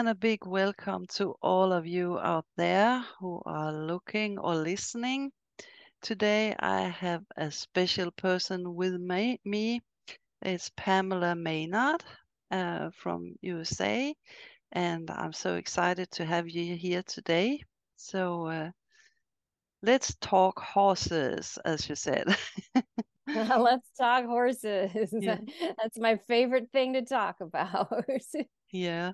[0.00, 5.30] and a big welcome to all of you out there who are looking or listening.
[6.00, 9.38] Today I have a special person with me.
[9.44, 9.82] me.
[10.40, 12.02] It's Pamela Maynard
[12.50, 14.14] uh, from USA,
[14.72, 17.60] and I'm so excited to have you here today.
[17.96, 18.70] So uh,
[19.82, 22.24] let's talk horses, as you said.
[23.34, 25.14] Let's talk horses.
[25.20, 25.36] Yeah.
[25.78, 27.92] That's my favorite thing to talk about.
[28.72, 29.12] Yeah.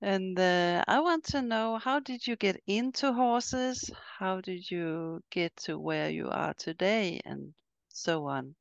[0.00, 3.90] And uh, I want to know how did you get into horses?
[4.18, 7.54] How did you get to where you are today and
[7.88, 8.54] so on?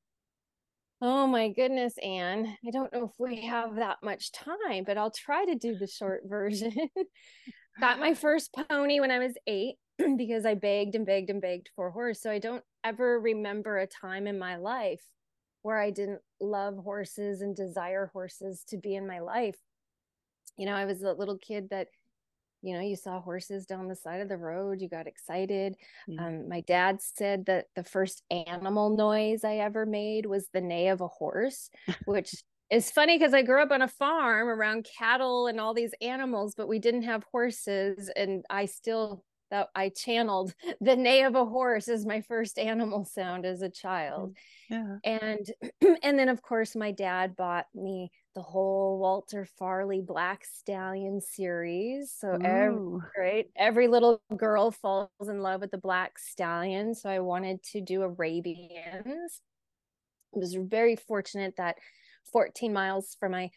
[1.01, 2.57] oh my goodness, Anne.
[2.65, 5.87] I don't know if we have that much time, but I'll try to do the
[5.87, 6.73] short version.
[7.79, 9.75] Got my first pony when I was eight
[10.17, 12.21] because I begged and begged and begged for a horse.
[12.21, 15.03] So I don't ever remember a time in my life
[15.61, 19.57] where I didn't love horses and desire horses to be in my life.
[20.57, 21.87] You know, I was a little kid that,
[22.61, 25.75] you know, you saw horses down the side of the road, you got excited.
[26.09, 26.19] Mm.
[26.19, 30.87] Um, my dad said that the first animal noise I ever made was the neigh
[30.89, 31.69] of a horse,
[32.05, 32.33] which
[32.69, 36.53] is funny because I grew up on a farm around cattle and all these animals,
[36.55, 38.09] but we didn't have horses.
[38.15, 43.05] And I still that I channeled the neigh of a horse as my first animal
[43.05, 44.35] sound as a child.
[44.69, 44.97] Yeah.
[45.03, 45.51] And
[46.03, 52.13] and then of course my dad bought me the whole Walter Farley Black Stallion series.
[52.15, 56.93] So every, right, every little girl falls in love with the Black Stallion.
[56.93, 59.41] So I wanted to do Arabians.
[60.35, 61.77] I was very fortunate that
[62.31, 63.49] 14 miles from my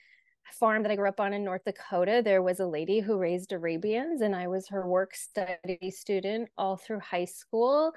[0.51, 3.53] farm that I grew up on in North Dakota, there was a lady who raised
[3.53, 7.93] Arabians, and I was her work study student all through high school.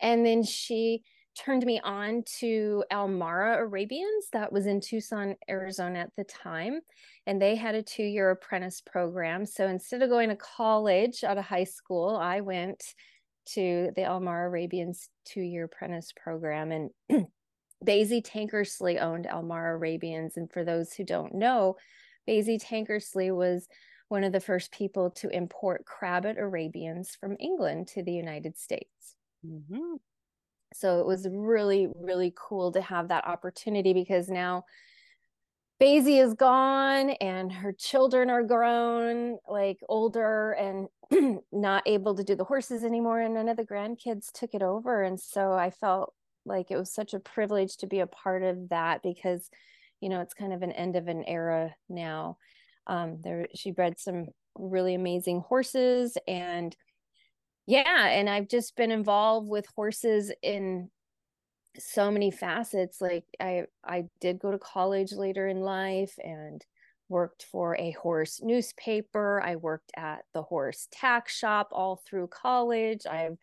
[0.00, 6.12] And then she turned me on to Al-Marah Arabians, that was in Tucson, Arizona at
[6.16, 6.80] the time.
[7.26, 9.46] And they had a two year apprentice program.
[9.46, 12.82] So instead of going to college out of high school, I went
[13.46, 16.72] to the Al-Marah Arabians two year apprentice program.
[16.72, 16.90] And
[17.84, 20.36] Bazy Tankersley owned Al-Marah Arabians.
[20.36, 21.76] And for those who don't know,
[22.26, 23.68] Bazy Tankersley was
[24.08, 29.16] one of the first people to import Crabbet Arabians from England to the United States.
[29.44, 29.98] Mhm.
[30.74, 34.64] So it was really, really cool to have that opportunity because now
[35.78, 40.88] Bazy is gone and her children are grown, like older and
[41.52, 43.20] not able to do the horses anymore.
[43.20, 45.02] And none of the grandkids took it over.
[45.02, 46.12] And so I felt
[46.44, 49.48] like it was such a privilege to be a part of that because
[50.00, 52.36] you know it's kind of an end of an era now
[52.86, 54.26] um there she bred some
[54.56, 56.76] really amazing horses and
[57.66, 60.88] yeah and i've just been involved with horses in
[61.78, 66.64] so many facets like i i did go to college later in life and
[67.08, 73.00] worked for a horse newspaper i worked at the horse tack shop all through college
[73.10, 73.36] i've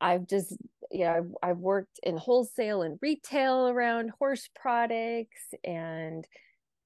[0.00, 0.56] I've just,
[0.90, 5.54] yeah, I've, I've worked in wholesale and retail around horse products.
[5.64, 6.26] And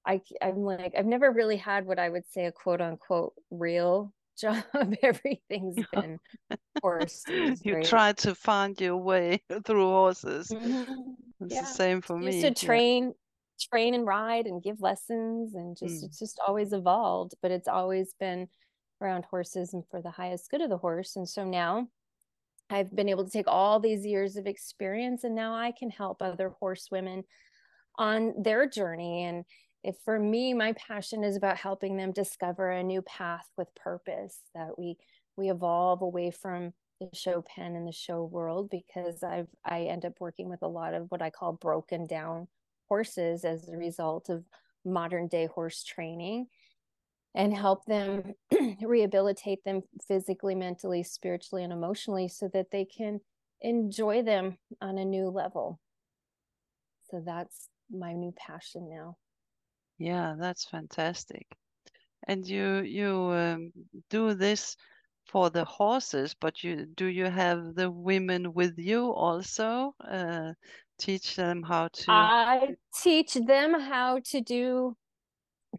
[0.06, 4.12] I, I'm like, I've never really had what I would say a quote unquote real
[4.40, 4.62] job.
[5.02, 6.18] Everything's been
[6.82, 7.60] horses.
[7.64, 7.84] You right?
[7.84, 10.48] tried to find your way through horses.
[10.48, 10.86] Mhm.
[11.40, 11.60] It's Yeah.
[11.62, 12.26] the same for me.
[12.40, 12.66] Used to yeah.
[12.68, 13.14] train,
[13.60, 16.06] train and ride and give lessons and just, Mm.
[16.06, 18.48] it's just always evolved, but it's always been
[19.00, 21.16] around horses and for the highest good of the horse.
[21.16, 21.88] And so now
[22.68, 26.20] I've been able to take all these years of experience and now I can help
[26.22, 27.24] other horsewomen
[27.96, 29.24] on their journey.
[29.24, 29.44] And
[29.82, 34.41] if for me, my passion is about helping them discover a new path with purpose
[34.54, 34.96] that we
[35.36, 40.04] we evolve away from the show pen and the show world because I've I end
[40.04, 42.48] up working with a lot of what I call broken down
[42.88, 44.44] horses as a result of
[44.84, 46.48] modern day horse training
[47.34, 48.34] and help them
[48.82, 53.21] rehabilitate them physically, mentally, spiritually, and emotionally so that they can
[53.60, 55.78] enjoy them on a new level.
[57.10, 59.16] So that's my new passion now.
[60.00, 61.47] Yeah, that's fantastic.
[62.26, 63.70] And you you um,
[64.08, 64.76] do this
[65.26, 69.94] for the horses, but you do you have the women with you also?
[70.02, 70.54] Uh,
[70.98, 72.10] teach them how to.
[72.12, 74.97] I teach them how to do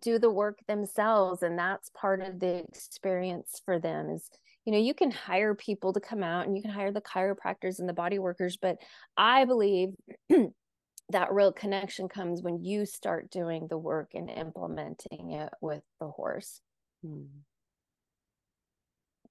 [0.02, 4.30] do the work themselves and that's part of the experience for them is
[4.64, 7.80] you know you can hire people to come out and you can hire the chiropractors
[7.80, 8.78] and the body workers but
[9.18, 9.90] i believe
[11.12, 16.08] that real connection comes when you start doing the work and implementing it with the
[16.10, 16.62] horse
[17.04, 17.26] Hmm.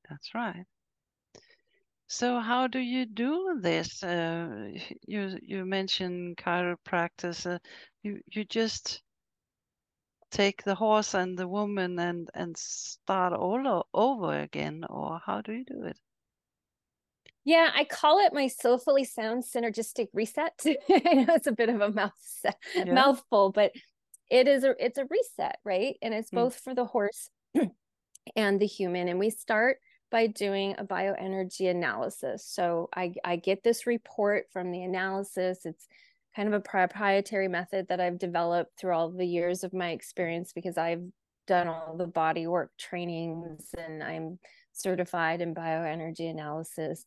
[0.09, 0.67] That's right.
[2.09, 4.03] So how do you do this?
[4.03, 4.73] Uh,
[5.07, 7.47] you you mentioned chiropractic.
[7.47, 7.59] Uh,
[8.03, 9.03] you you just
[10.31, 15.53] take the horse and the woman and and start all over again or how do
[15.53, 15.99] you do it
[17.45, 21.81] yeah i call it my soulfully sound synergistic reset i know it's a bit of
[21.81, 22.13] a mouth
[22.75, 22.85] yeah.
[22.85, 23.73] mouthful but
[24.31, 26.37] it is a it's a reset right and it's mm.
[26.37, 27.29] both for the horse
[28.37, 29.79] and the human and we start
[30.11, 35.87] by doing a bioenergy analysis so i i get this report from the analysis it's
[36.35, 40.53] kind of a proprietary method that I've developed through all the years of my experience
[40.53, 41.03] because I've
[41.47, 44.39] done all the body work trainings and I'm
[44.73, 47.05] certified in bioenergy analysis.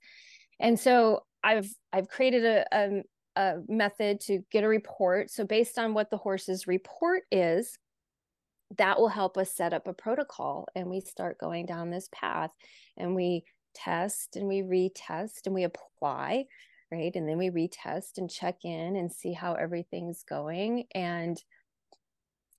[0.60, 3.02] And so I've I've created a, a,
[3.36, 5.30] a method to get a report.
[5.30, 7.78] So based on what the horse's report is,
[8.78, 12.52] that will help us set up a protocol and we start going down this path
[12.98, 13.44] and we
[13.76, 16.46] test and we retest and we apply
[16.94, 17.16] right?
[17.16, 20.86] And then we retest and check in and see how everything's going.
[20.94, 21.42] And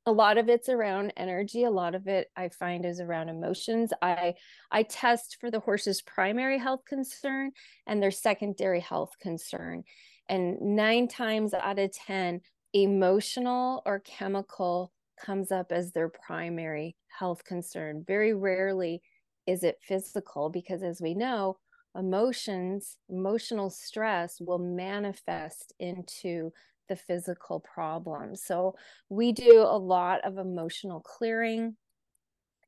[0.07, 3.93] a lot of it's around energy a lot of it i find is around emotions.
[4.03, 4.35] I
[4.71, 7.53] i test for the horse's primary health concern
[7.87, 9.85] and their secondary health concern.
[10.29, 12.41] And 9 times out of 10
[12.73, 18.05] emotional or chemical comes up as their primary health concern.
[18.07, 19.03] Very rarely
[19.47, 21.59] is it physical because as we know
[21.97, 26.51] emotions, emotional stress will manifest into
[26.89, 28.37] the physical problem.
[28.37, 28.75] So
[29.09, 31.77] we do a lot of emotional clearing,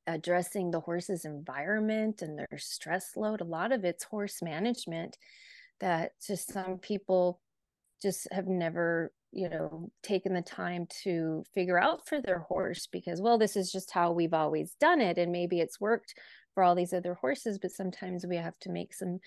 [0.07, 3.41] addressing the horse's environment and their stress load.
[3.41, 5.17] A lot of it's horse management
[5.81, 7.41] that just some people
[8.01, 13.21] just have never you know taken the time to figure out for their horse because
[13.21, 16.15] well this is just how we've always done it and maybe it's worked
[16.55, 19.19] for all these other horses but sometimes we have to make some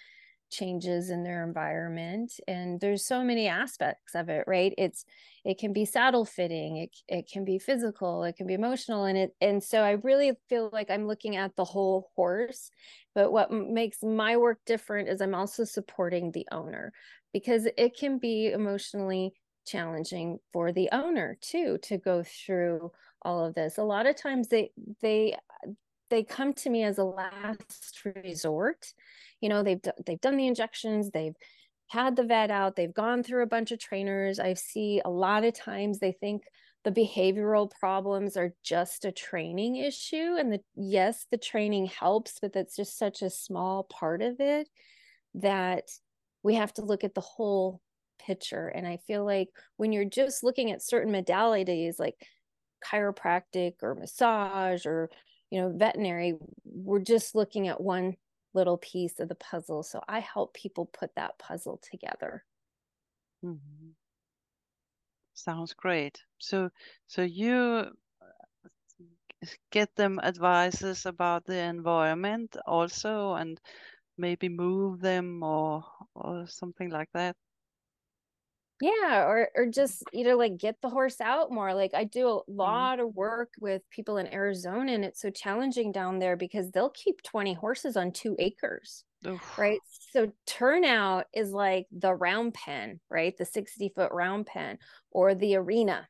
[0.50, 4.74] changes in their environment and there's so many aspects of it right?
[4.78, 5.06] It's
[5.46, 9.18] it can be saddle fitting it, it can be physical it can be emotional and
[9.18, 12.70] it and so i really feel like i'm looking at the whole horse
[13.16, 16.92] but what makes my work different is i'm also supporting the owner
[17.32, 19.34] because it can be emotionally
[19.66, 22.92] challenging for the owner too to go through
[23.22, 23.78] all of this.
[23.78, 25.36] A lot of times they they
[26.10, 28.94] they come to me as a last resort
[29.42, 31.36] you know they've they've done the injections they've
[31.88, 34.40] had the vet out they've gone through a bunch of trainers.
[34.40, 36.44] I see a lot of times they think
[36.84, 42.54] the behavioral problems are just a training issue and the yes the training helps but
[42.54, 44.70] that's just such a small part of it
[45.36, 45.90] that
[46.42, 47.82] we have to look at the whole
[48.20, 48.68] picture.
[48.68, 52.16] And i feel like when you're just looking at certain modalities like
[52.86, 55.10] chiropractic or massage or
[55.50, 58.16] you know veterinary we're just looking at one
[58.54, 62.44] little piece of the puzzle so i help people put that puzzle together.
[63.44, 63.92] Mm-hmm.
[65.34, 66.24] sounds great.
[66.40, 66.70] So
[67.08, 67.92] so you
[68.22, 73.60] uh, get them advices about the environment also and
[74.18, 75.84] maybe move them or
[76.16, 77.36] or something like that
[78.82, 82.28] yeah or or just you know like get the horse out more like i do
[82.28, 82.58] a mm-hmm.
[82.58, 86.90] lot of work with people in arizona and it's so challenging down there because they'll
[86.92, 89.58] keep 20 horses on two acres Oof.
[89.58, 89.80] right
[90.12, 94.78] so turnout is like the round pen right the 60 foot round pen
[95.12, 96.08] or the arena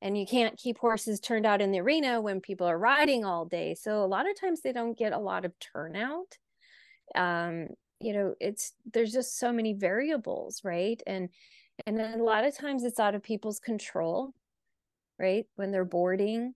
[0.00, 3.44] and you can't keep horses turned out in the arena when people are riding all
[3.44, 6.36] day so a lot of times they don't get a lot of turnout
[7.14, 7.68] um
[8.00, 11.28] you know it's there's just so many variables right and
[11.86, 14.34] and then a lot of times it's out of people's control
[15.18, 16.54] right when they're boarding.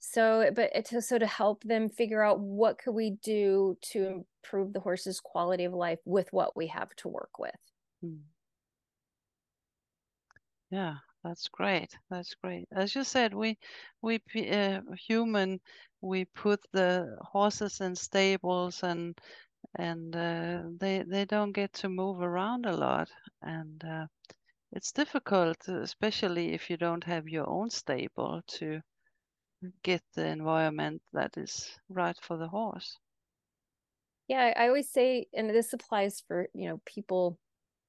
[0.00, 4.72] So but to so to help them figure out what could we do to improve
[4.72, 7.54] the horse's quality of life with what we have to work with.
[8.02, 8.16] Hmm.
[10.70, 12.66] yeah that's great that's great.
[12.72, 13.58] As you said we
[14.02, 15.58] we uh, human
[16.02, 19.18] we put the horses in stables and
[19.76, 23.08] and uh, they they don't get to move around a lot.
[23.42, 24.06] And uh,
[24.74, 28.80] it's difficult, especially if you don't have your own stable to
[29.82, 32.98] get the environment that is right for the horse.
[34.28, 37.38] Yeah, I always say, and this applies for, you know, people,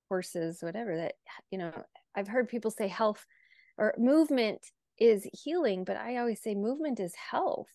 [0.09, 1.15] horses, whatever, that,
[1.49, 1.71] you know,
[2.15, 3.25] I've heard people say health
[3.77, 4.59] or movement
[4.99, 7.67] is healing, but I always say movement is health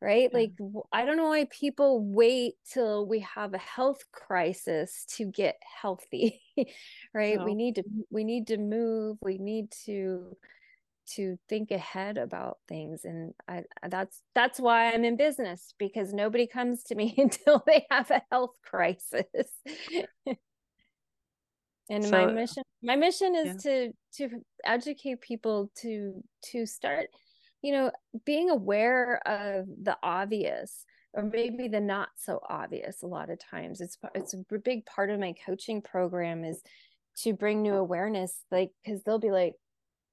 [0.00, 0.30] right?
[0.32, 0.38] Yeah.
[0.38, 0.52] Like,
[0.92, 6.40] I don't know why people wait till we have a health crisis to get healthy,
[7.14, 7.38] right?
[7.38, 7.44] No.
[7.44, 9.18] We need to, we need to move.
[9.22, 10.36] We need to,
[11.14, 16.46] to think ahead about things and I that's that's why I'm in business because nobody
[16.46, 19.24] comes to me until they have a health crisis.
[21.88, 23.54] and so, my mission my mission is yeah.
[23.62, 24.28] to to
[24.64, 27.08] educate people to to start
[27.62, 27.90] you know
[28.24, 30.84] being aware of the obvious
[31.14, 35.10] or maybe the not so obvious a lot of times it's it's a big part
[35.10, 36.62] of my coaching program is
[37.16, 39.54] to bring new awareness like because they'll be like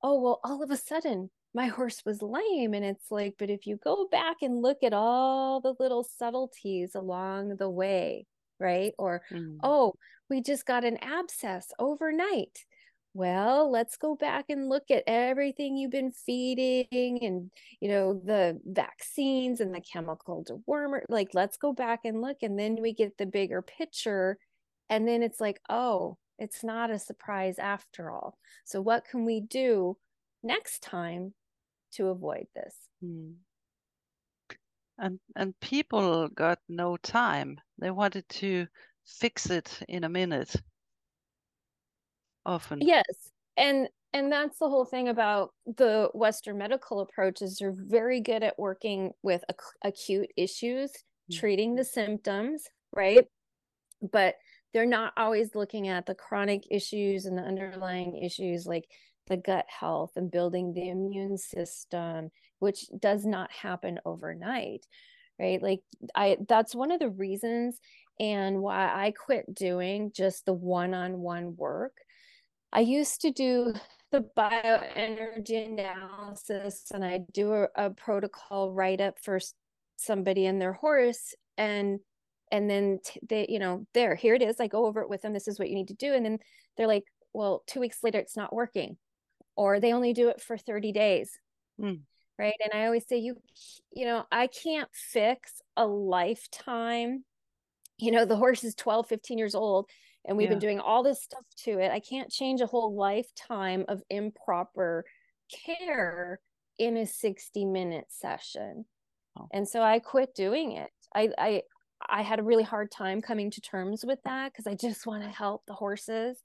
[0.04, 2.74] oh well all of a sudden my horse was lame.
[2.74, 6.94] And it's like but if you go back and look at all the little subtleties
[6.94, 8.28] along the way
[8.60, 8.94] right?
[8.98, 9.58] Or mm.
[9.64, 9.96] oh
[10.30, 12.66] we just got an abscess overnight
[13.16, 18.60] well let's go back and look at everything you've been feeding and you know the
[18.66, 23.18] vaccines and the chemical dewormer like let's go back and look and then we get
[23.18, 24.38] the bigger picture
[24.90, 28.38] and then it's like oh it's not a surprise after all.
[28.66, 29.98] So what can we do
[30.44, 31.34] next time
[31.94, 32.76] to avoid this?
[33.02, 33.34] Hmm.
[34.98, 37.60] and and people got no time.
[37.80, 38.68] They wanted to
[39.06, 40.56] fix it in a minute
[42.46, 42.80] often.
[42.82, 47.58] Yes and and that's the whole thing about the western medical approaches.
[47.58, 51.40] They're very good at working with ac- acute issues mm-hmm.
[51.40, 52.64] treating the symptoms
[52.96, 53.26] right?
[54.12, 54.36] But
[54.74, 58.86] they're not always looking at the chronic issues and the underlying issues like
[59.28, 64.86] the gut health and building the immune system which does not happen overnight
[65.40, 65.62] right?
[65.62, 65.82] Like
[66.14, 67.80] i that's one of the reasons
[68.20, 71.98] and why i quit doing just the one-on-one work
[72.72, 73.74] I used to do
[74.12, 79.40] the bioenergy analysis and I do a, a protocol write up for
[79.98, 82.00] somebody and their horse and
[82.52, 85.22] and then t- they you know there here it is i go over it with
[85.22, 86.38] them this is what you need to do and then
[86.78, 88.98] they're like well two weeks later it's not working
[89.56, 91.38] or they only do it for 30 days
[91.82, 92.00] mm.
[92.38, 93.38] right and i always say you
[93.92, 97.24] you know i can't fix a lifetime
[97.98, 99.90] you know the horse is 12 15 years old
[100.28, 100.52] and we've yeah.
[100.52, 105.06] been doing all this stuff to it i can't change a whole lifetime of improper
[105.68, 106.40] care
[106.78, 108.86] in a 60 minute session
[109.40, 109.48] oh.
[109.54, 111.62] and so i quit doing it i i
[112.10, 115.24] i had a really hard time coming to terms with that because i just want
[115.24, 116.38] to help the horses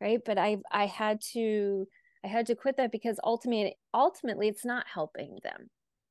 [0.00, 1.86] right but i i had to
[2.24, 5.68] i had to quit that because ultimately ultimately it's not helping them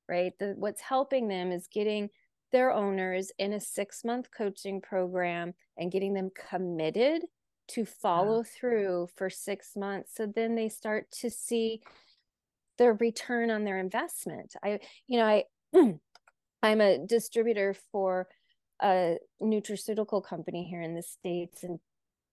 [0.07, 2.09] right the, what's helping them is getting
[2.51, 7.23] their owners in a six month coaching program and getting them committed
[7.69, 8.49] to follow yeah.
[8.59, 10.11] through for six months.
[10.15, 11.81] So then they start to see
[12.77, 14.55] their return on their investment.
[14.63, 15.43] I, you know, I,
[16.63, 18.27] I'm a distributor for
[18.81, 21.63] a nutraceutical company here in the States.
[21.63, 21.79] And,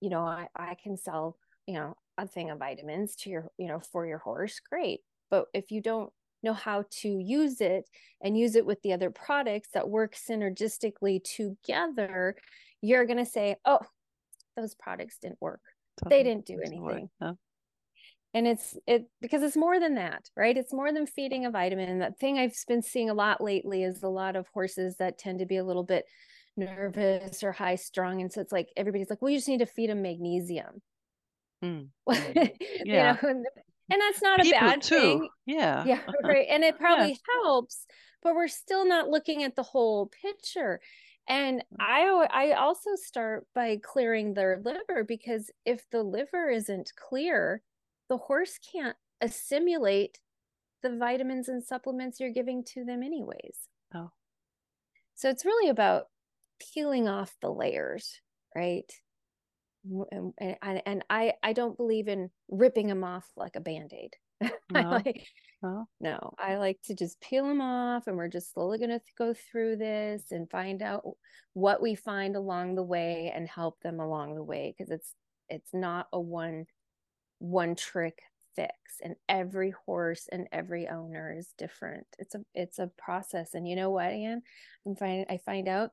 [0.01, 3.67] you know, I, I can sell, you know, a thing of vitamins to your, you
[3.67, 4.61] know, for your horse.
[4.61, 5.01] Great.
[5.31, 6.13] But if you don't
[6.45, 7.89] know how to use it
[8.21, 12.37] and use it with the other products that work synergistically together,
[12.81, 13.81] you're going to say, oh,
[14.57, 15.61] those products didn't work.
[15.99, 16.23] Totally.
[16.23, 17.09] They didn't do anything.
[18.35, 20.57] And it's it because it's more than that, right?
[20.57, 22.01] It's more than feeding a vitamin.
[22.01, 25.39] That thing I've been seeing a lot lately is a lot of horses that tend
[25.39, 26.05] to be a little bit
[26.57, 28.21] nervous or high strung.
[28.21, 30.83] And so it's like everybody's like, well, you just need to feed them magnesium.
[31.65, 31.89] Mm.
[32.85, 33.17] yeah.
[33.23, 33.45] you know,
[33.91, 34.97] and that's not People a bad too.
[34.97, 35.29] thing.
[35.47, 35.85] Yeah.
[35.85, 37.87] Yeah right and it probably helps
[38.23, 40.81] but we're still not looking at the whole picture.
[41.29, 41.65] And mm.
[41.81, 47.63] i i also start by clearing their liver because if the liver isn't clear
[48.09, 50.19] the horse can't assimilate
[50.83, 53.69] the vitamins and supplements you're giving to them anyways.
[53.95, 54.11] Oh.
[55.15, 56.09] So it's really about
[56.59, 58.21] peeling off the layers
[58.55, 58.91] right
[60.11, 64.17] and, and, and I I don't believe in ripping them off like a band-aid.
[64.73, 64.81] No.
[64.81, 65.27] I like,
[65.63, 65.89] no.
[66.01, 69.35] no, I like to just peel them off and we're just slowly going to go
[69.35, 71.05] through this and find out
[71.53, 75.15] what we find along the way and help them along the way because it's
[75.49, 76.67] it's not a one
[77.39, 78.19] one trick
[78.57, 78.73] fix
[79.03, 83.77] and every horse and every owner is different it's a it's a process and you
[83.77, 84.43] know what anne
[84.87, 85.91] i'm finding i find out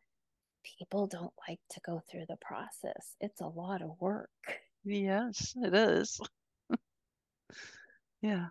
[0.63, 3.15] people don't like to go through the process.
[3.19, 4.29] It's a lot of work.
[4.83, 6.19] Yes, it is.
[8.21, 8.47] yeah.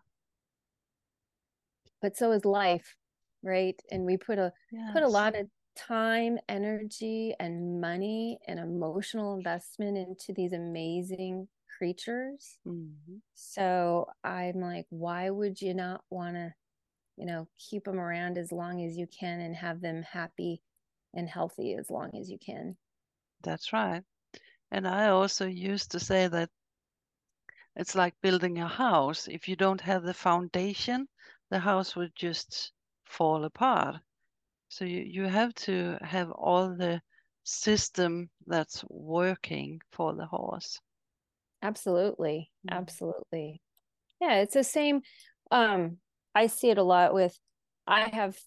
[2.00, 2.97] But so is life,
[3.43, 3.81] right?
[3.90, 4.93] And we put a yes.
[4.93, 11.49] put a lot of time, energy, and money and emotional investment into these amazing
[11.79, 12.59] creatures.
[12.67, 13.17] Mm-hmm.
[13.35, 16.52] So I'm like, why would you not want to,
[17.17, 20.61] you know, keep them around as long as you can and have them happy
[21.14, 22.76] and healthy as long as you can.
[23.43, 24.02] That's right.
[24.71, 26.50] And I also used to say that
[27.76, 29.29] it's like building a house.
[29.29, 31.09] If you don't have the foundation,
[31.50, 32.73] the house would just
[33.05, 33.97] fall apart.
[34.69, 37.00] So you, you have to have all the
[37.43, 40.81] system that's working for the horse.
[41.62, 42.50] Absolutely.
[42.69, 42.76] Mm.
[42.76, 43.61] Absolutely.
[44.21, 45.02] Yeah, it's the same.
[45.50, 45.99] Um,
[46.35, 47.37] I see it a lot with
[47.87, 48.38] I have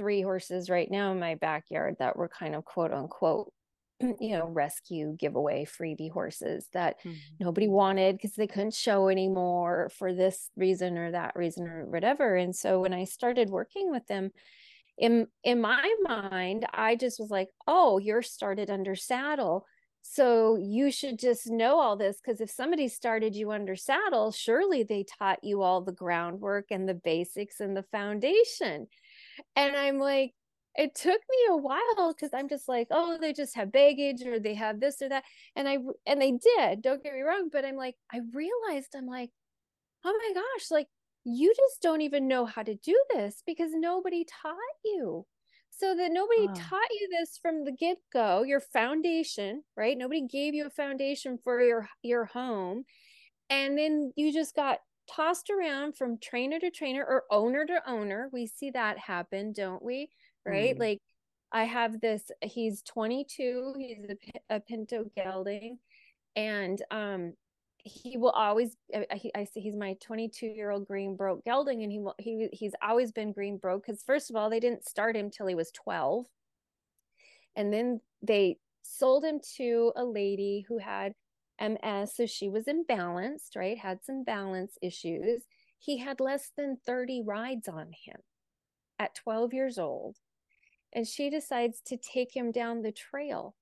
[0.00, 3.52] three horses right now in my backyard that were kind of quote unquote
[4.18, 7.18] you know rescue giveaway freebie horses that mm-hmm.
[7.38, 12.34] nobody wanted because they couldn't show anymore for this reason or that reason or whatever.
[12.34, 14.30] And so when i started working with them
[14.96, 19.66] in in my mind i just was like oh you're started under saddle.
[20.02, 24.82] So you should just know all this because if somebody started you under saddle surely
[24.82, 28.86] they taught you all the groundwork and the basics and the foundation
[29.56, 30.32] and I'm like,
[30.76, 34.38] it took me a while because I'm just like, oh, they just have baggage or
[34.38, 35.24] they have this or that.
[35.56, 37.48] And I, and they did, don't get me wrong.
[37.52, 39.30] But I'm like, I realized I'm like,
[40.04, 40.86] oh my gosh, like
[41.24, 45.26] you just don't even know how to do this because nobody taught you.
[45.70, 46.54] So that nobody oh.
[46.54, 49.96] taught you this from the get go, your foundation, right?
[49.96, 52.84] Nobody gave you a foundation for your your home,
[53.48, 54.80] and then you just got
[55.14, 58.28] tossed around from trainer to trainer or owner to owner.
[58.32, 60.08] We see that happen, don't we?
[60.46, 60.76] Right?
[60.76, 60.80] Mm.
[60.80, 60.98] Like
[61.52, 64.06] I have this, he's 22, he's
[64.50, 65.78] a, a Pinto gelding,
[66.36, 67.32] and um,
[67.84, 68.76] he will always
[69.14, 72.74] he, I see he's my 22 year old Greenbroke gelding and he will he he's
[72.82, 76.26] always been Greenbroke because first of all they didn't start him till he was 12
[77.56, 81.14] and then they sold him to a lady who had
[81.60, 82.14] MS.
[82.14, 83.78] So she was imbalanced, right?
[83.78, 85.44] Had some balance issues.
[85.78, 88.20] He had less than 30 rides on him
[88.98, 90.16] at 12 years old.
[90.92, 93.54] And she decides to take him down the trail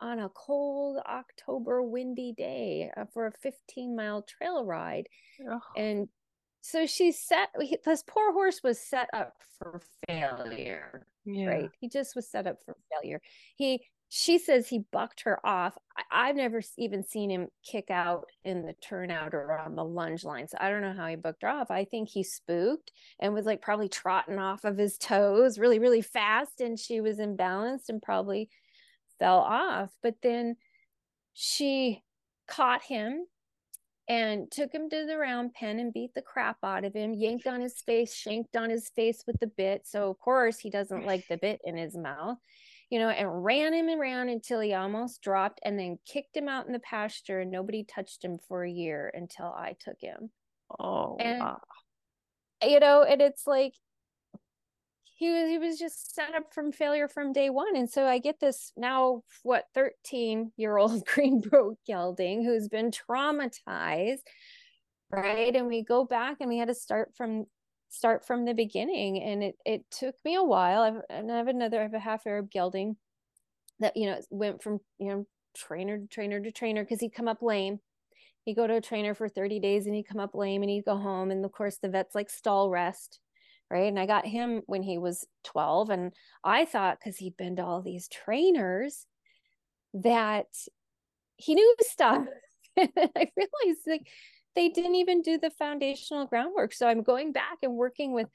[0.00, 5.08] on a cold October windy day uh, for a 15 mile trail ride.
[5.50, 5.60] Oh.
[5.76, 6.08] And
[6.60, 7.50] so she set
[7.84, 11.06] this poor horse was set up for failure.
[11.24, 11.46] Yeah.
[11.46, 11.70] Right.
[11.80, 13.20] He just was set up for failure.
[13.56, 15.76] He she says he bucked her off.
[16.12, 20.22] I, have never even seen him kick out in the turnout or on the lunge
[20.22, 20.46] line.
[20.46, 21.70] So I don't know how he bucked her off.
[21.70, 26.02] I think he spooked and was like probably trotting off of his toes really, really
[26.02, 26.60] fast.
[26.60, 28.48] And she was imbalanced and probably
[29.18, 29.90] fell off.
[30.02, 30.56] But then
[31.32, 32.04] she
[32.46, 33.26] caught him
[34.08, 37.48] and took him to the round pen and beat the crap out of him, yanked
[37.48, 39.82] on his face, shanked on his face with the bit.
[39.84, 42.38] So, of course, he doesn't like the bit in his mouth
[42.90, 46.66] you know, and ran him around until he almost dropped and then kicked him out
[46.66, 50.30] in the pasture and nobody touched him for a year until I took him.
[50.78, 51.60] Oh, and, wow.
[52.62, 53.74] you know, and it's like
[55.16, 57.74] he was he was just set up from failure from day one.
[57.74, 64.20] And so I get this now what 13 year old Greenbroke gelding who's been traumatized,
[65.10, 65.56] right?
[65.56, 67.46] And we go back and we had to start from
[67.96, 70.82] start from the beginning and it it took me a while.
[70.82, 72.96] I've, and I have another I have a half Arab gelding
[73.80, 77.28] that you know went from you know trainer to trainer to trainer because he'd come
[77.28, 77.80] up lame.
[78.44, 80.84] He'd go to a trainer for 30 days and he'd come up lame and he'd
[80.84, 83.18] go home and of course the vet's like stall rest
[83.70, 83.88] right?
[83.88, 86.12] And I got him when he was 12 and
[86.44, 89.06] I thought because he'd been to all these trainers
[89.94, 90.46] that
[91.36, 92.26] he knew stuff.
[92.78, 94.06] I realized like
[94.56, 96.72] they didn't even do the foundational groundwork.
[96.72, 98.26] So I'm going back and working with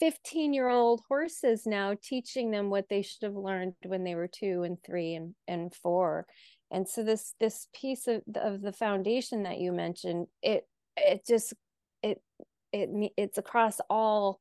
[0.00, 4.28] 15 year old horses now, teaching them what they should have learned when they were
[4.28, 6.26] two and three and, and four.
[6.70, 10.64] And so this this piece of, of the foundation that you mentioned, it
[10.96, 11.54] it just
[12.02, 12.20] it
[12.72, 14.40] it it's across all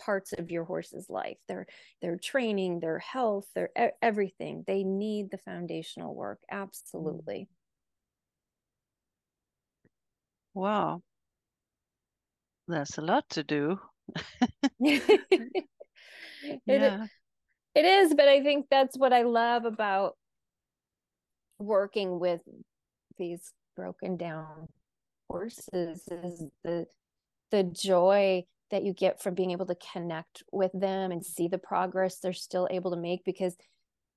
[0.00, 1.66] parts of your horse's life their
[2.02, 3.70] their training their health their
[4.02, 6.62] everything they need the foundational work mm-hmm.
[6.62, 7.48] absolutely
[10.54, 11.02] Wow.
[12.68, 13.78] that's a lot to do.
[14.80, 15.66] it,
[16.66, 17.06] yeah.
[17.74, 20.16] it is, but I think that's what I love about
[21.58, 22.40] working with
[23.18, 24.68] these broken down
[25.28, 26.86] horses is the
[27.50, 31.58] the joy that you get from being able to connect with them and see the
[31.58, 33.56] progress they're still able to make because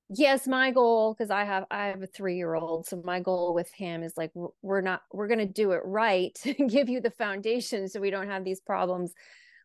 [0.10, 3.54] yes my goal because i have i have a three year old so my goal
[3.54, 7.02] with him is like we're not we're going to do it right and give you
[7.02, 9.14] the foundation so we don't have these problems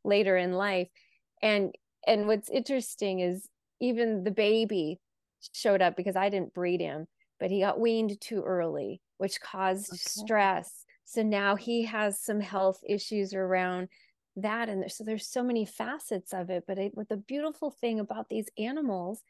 [0.05, 0.89] later in life
[1.43, 1.75] and
[2.07, 3.49] and what's interesting is
[3.81, 4.99] even the baby
[5.53, 7.07] showed up because i didn't breed him
[7.39, 9.99] but he got weaned too early which caused okay.
[9.99, 13.87] stress so now he has some health issues around
[14.35, 17.71] that and there, so there's so many facets of it but it, what the beautiful
[17.71, 19.23] thing about these animals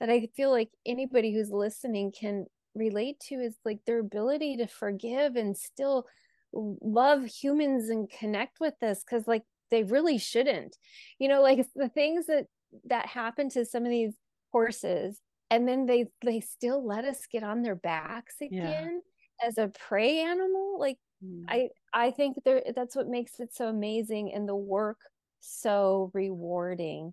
[0.00, 4.66] that I feel like anybody who's listening can relate to is like their ability to
[4.66, 6.06] forgive and still
[6.52, 10.76] love humans and connect with this because like they really shouldn't
[11.18, 12.46] you know like the things that
[12.84, 14.14] that happen to some of these
[14.52, 19.00] horses and then they they still let us get on their backs again
[19.40, 19.48] yeah.
[19.48, 21.44] as a prey animal like mm.
[21.48, 24.98] i i think there that's what makes it so amazing and the work
[25.40, 27.12] so rewarding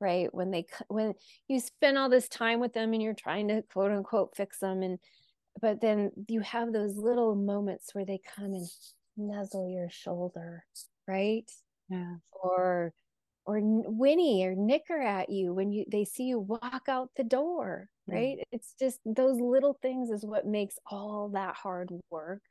[0.00, 0.32] right?
[0.34, 1.14] When they when
[1.48, 4.82] you spend all this time with them and you're trying to quote unquote fix them
[4.82, 4.98] and
[5.60, 8.66] but then you have those little moments where they come and
[9.16, 10.64] nuzzle your shoulder
[11.06, 11.50] right?
[11.88, 12.16] Yeah.
[12.32, 12.92] Or
[13.46, 17.88] or whinny or nicker at you when you they see you walk out the door
[18.06, 18.38] right?
[18.38, 18.42] Mm.
[18.52, 22.42] it's just those little things is what makes all that hard work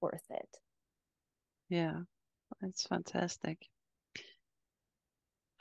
[0.00, 0.48] worth it.
[1.68, 2.00] Yeah.
[2.62, 3.68] It's fantastic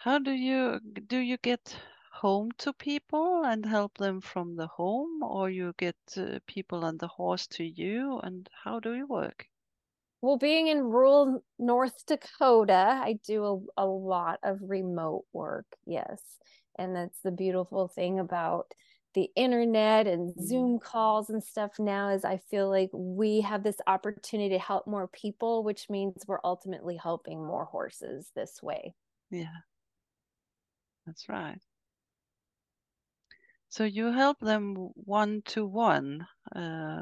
[0.04, 1.78] how do you do you get
[2.12, 6.98] home to people and help them from the home or you get uh, people on
[6.98, 9.46] the horse to you and how do you work?
[10.22, 13.46] Well being in rural north dakota i do
[13.78, 16.22] a, a lot of remote work yes.
[16.78, 18.74] And that's the beautiful thing about
[19.14, 23.78] the internet and zoom calls and stuff now is i feel like we have this
[23.88, 28.96] opportunity to help more people which means we're ultimately helping more horses this way.
[29.30, 29.64] Yeah
[31.06, 31.60] that's right.
[33.70, 36.28] So you help them one to one.
[36.56, 37.02] Uh,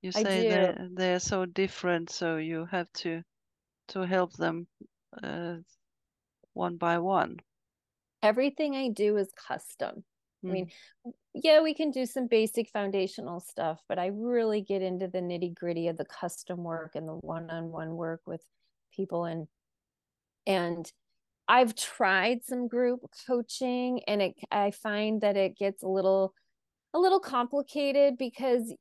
[0.00, 3.22] you say they're, they're so different, so you have to
[3.88, 4.66] to help them
[5.22, 5.56] uh,
[6.54, 7.36] one by one.
[8.22, 10.04] Everything I do is custom.
[10.44, 10.48] Mm.
[10.48, 10.66] I mean,
[11.04, 11.10] hmm.
[11.34, 15.54] yeah, we can do some basic foundational stuff, but I really get into the nitty
[15.54, 18.42] gritty of the custom work and the one on one work with
[18.92, 19.46] people and
[20.46, 20.90] and
[21.48, 26.34] I've tried some group coaching and it I find that it gets a little
[26.94, 28.72] a little complicated because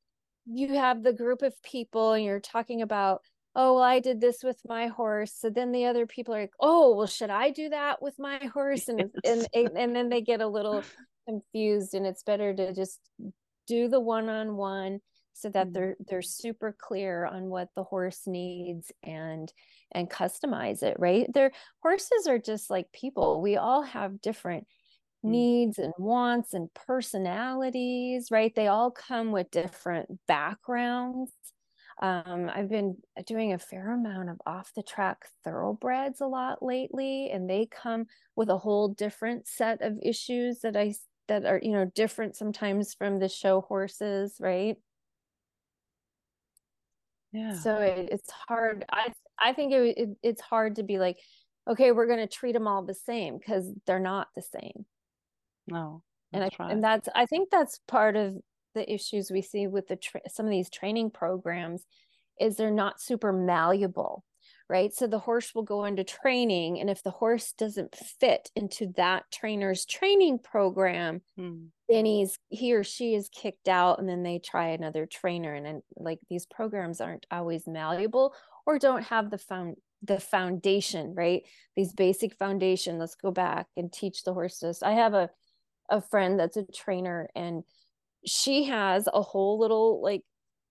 [0.46, 3.22] you have the group of people and you're talking about
[3.56, 6.54] oh well i did this with my horse so then the other people are like
[6.60, 9.46] oh well should i do that with my horse and yes.
[9.54, 10.84] and, and then they get a little
[11.28, 13.00] confused and it's better to just
[13.68, 15.00] do the one-on-one
[15.34, 15.74] so that mm-hmm.
[15.74, 19.52] they're they're super clear on what the horse needs and
[19.92, 25.32] and customize it right their horses are just like people we all have different mm-hmm.
[25.32, 31.32] needs and wants and personalities right they all come with different backgrounds
[32.02, 37.30] um, I've been doing a fair amount of off the track thoroughbreds a lot lately,
[37.30, 40.96] and they come with a whole different set of issues that I
[41.28, 44.78] that are you know different sometimes from the show horses, right?
[47.32, 47.54] Yeah.
[47.54, 51.18] So it, it's hard i i think it, it, it's hard to be like
[51.70, 54.86] okay we're going to treat them all the same because they're not the same.
[55.68, 56.72] No and i right.
[56.72, 58.36] and that's i think that's part of
[58.74, 61.86] the issues we see with the tra- some of these training programs
[62.40, 64.24] is they're not super malleable
[64.72, 64.94] right?
[64.94, 69.26] So the horse will go into training and if the horse doesn't fit into that
[69.30, 71.66] trainer's training program hmm.
[71.90, 75.66] then he's he or she is kicked out and then they try another trainer and
[75.66, 78.34] then like these programs aren't always malleable
[78.66, 81.44] or don't have the found the foundation right?
[81.76, 85.30] These basic foundation let's go back and teach the horses i have a
[85.90, 87.64] a friend that's a trainer and
[88.26, 90.22] she has a whole little like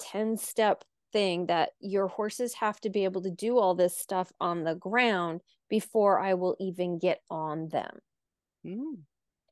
[0.00, 4.32] 10 step thing that your horses have to be able to do all this stuff
[4.40, 7.98] on the ground before i will even get on them
[8.66, 8.96] mm.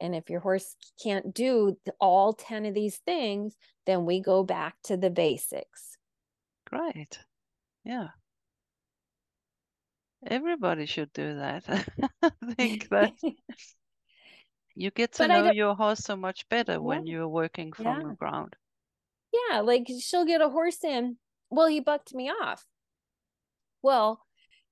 [0.01, 4.77] And if your horse can't do all 10 of these things, then we go back
[4.85, 5.97] to the basics.
[6.68, 7.18] Great.
[7.85, 8.09] Yeah.
[10.27, 11.64] Everybody should do that.
[11.68, 13.12] I think that
[14.75, 16.79] you get to but know your horse so much better yeah.
[16.79, 18.09] when you're working from yeah.
[18.09, 18.55] the ground.
[19.33, 21.16] Yeah, like she'll get a horse in.
[21.50, 22.66] Well, he bucked me off.
[23.82, 24.20] Well,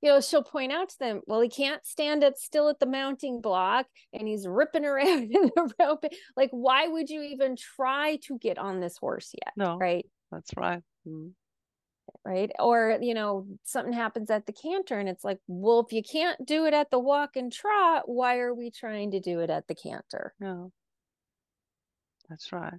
[0.02, 2.86] you know, she'll point out to them, well, he can't stand it still at the
[2.86, 6.04] mounting block and he's ripping around in the rope.
[6.36, 9.54] Like, why would you even try to get on this horse yet?
[9.56, 9.78] No.
[9.78, 10.06] Right.
[10.30, 10.82] That's right.
[11.08, 11.28] Mm-hmm.
[12.24, 12.50] Right.
[12.58, 16.44] Or, you know, something happens at the canter and it's like, well, if you can't
[16.44, 19.66] do it at the walk and trot, why are we trying to do it at
[19.66, 20.34] the canter?
[20.38, 20.72] No.
[22.28, 22.74] That's right.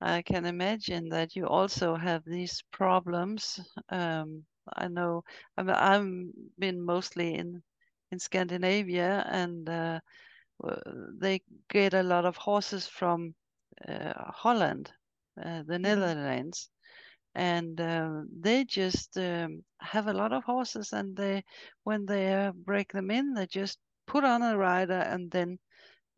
[0.00, 5.22] I can imagine that you also have these problems um, I know
[5.56, 7.62] I'm I'm been mostly in
[8.10, 10.00] in Scandinavia and uh,
[11.20, 13.34] they get a lot of horses from
[13.88, 14.90] uh, Holland,
[15.40, 15.82] uh, the mm-hmm.
[15.82, 16.70] Netherlands,
[17.34, 21.44] and uh, they just um, have a lot of horses and they
[21.84, 25.58] when they uh, break them in they just put on a rider and then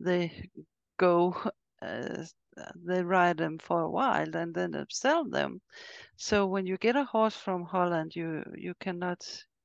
[0.00, 0.48] they
[0.98, 1.34] go
[1.82, 2.24] uh,
[2.74, 5.60] they ride them for a while and then sell them.
[6.16, 9.24] So when you get a horse from Holland, you you cannot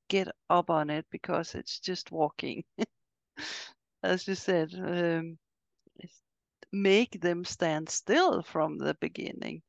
[0.10, 2.63] get up on it because it's just walking.
[4.03, 5.38] As you said, um,
[6.73, 9.62] make them stand still from the beginning,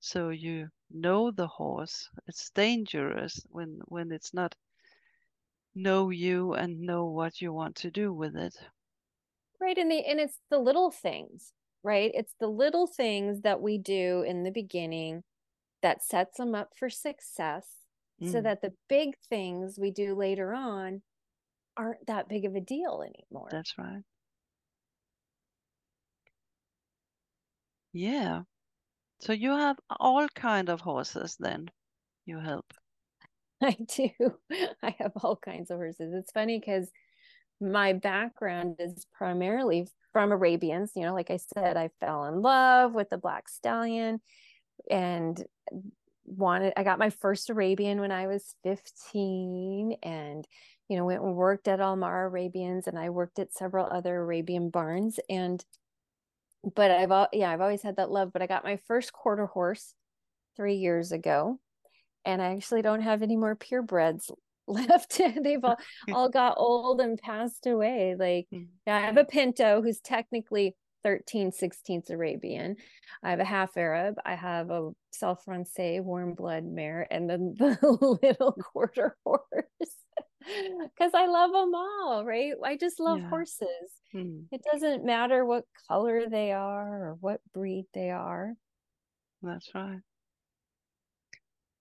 [0.00, 2.08] so you know the horse.
[2.26, 4.56] It's dangerous when when it's not
[5.76, 8.56] know you and know what you want to do with it.
[9.60, 12.10] right and the and it's the little things right?
[12.14, 15.22] It's the little things that we do in the beginning
[15.82, 17.66] that sets them up for success
[18.20, 18.30] mm.
[18.30, 21.02] so that the big things we do later on
[21.76, 23.48] aren't that big of a deal anymore.
[23.50, 24.02] That's right.
[27.92, 28.42] Yeah.
[29.20, 31.70] So you have all kind of horses then
[32.26, 32.66] you help.
[33.62, 34.10] I do.
[34.82, 36.12] I have all kinds of horses.
[36.12, 36.90] It's funny because
[37.60, 40.92] my background is primarily from Arabians.
[40.94, 44.20] You know, like I said, I fell in love with the black stallion
[44.90, 45.42] and
[46.26, 50.46] wanted I got my first Arabian when I was 15 and
[50.88, 54.70] you know went and worked at Al-Marah Arabians and I worked at several other Arabian
[54.70, 55.64] barns and
[56.74, 59.46] but I've all yeah I've always had that love but I got my first quarter
[59.46, 59.94] horse
[60.56, 61.60] 3 years ago
[62.24, 64.30] and I actually don't have any more purebreds
[64.88, 65.78] left they've all,
[66.12, 68.16] all got old and passed away.
[68.18, 68.66] Like mm.
[68.86, 70.74] yeah, i have a pinto who's technically
[71.04, 72.76] 13 16th arabian.
[73.22, 74.16] I have a half arab.
[74.24, 79.42] I have a Selle Français warm blood mare and then the little quarter horse.
[80.46, 82.52] Because i love them all right?
[82.64, 83.28] I just love yeah.
[83.28, 83.66] horses.
[84.12, 84.42] Hmm.
[84.52, 88.54] it doesn't matter what color they are or what breed they are.
[89.42, 89.98] That's right.